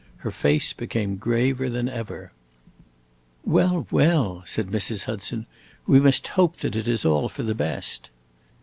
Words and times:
Her 0.25 0.31
face 0.31 0.73
became 0.73 1.17
graver 1.17 1.69
than 1.69 1.87
ever. 1.87 2.31
"Well, 3.45 3.85
well," 3.91 4.41
said 4.47 4.69
Mrs. 4.71 5.03
Hudson, 5.03 5.45
"we 5.85 5.99
must 5.99 6.29
hope 6.29 6.57
that 6.61 6.75
it 6.75 6.87
is 6.87 7.05
all 7.05 7.29
for 7.29 7.43
the 7.43 7.53
best." 7.53 8.09